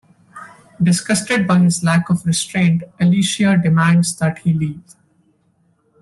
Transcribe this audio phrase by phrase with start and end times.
[0.81, 4.95] Disgusted by his lack of restraint, Alicia demands that he leave.